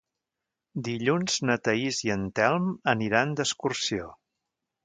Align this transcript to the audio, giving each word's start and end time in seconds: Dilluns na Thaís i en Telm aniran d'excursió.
Dilluns 0.87 1.35
na 1.49 1.57
Thaís 1.67 2.01
i 2.07 2.13
en 2.15 2.25
Telm 2.41 2.67
aniran 2.97 3.37
d'excursió. 3.41 4.13